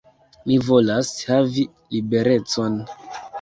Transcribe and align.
Mi 0.45 0.55
volas 0.69 1.11
havi 1.27 1.67
liberecon. 1.99 2.81